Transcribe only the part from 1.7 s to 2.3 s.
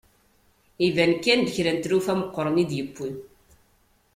n tlufa